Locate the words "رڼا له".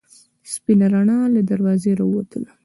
0.93-1.41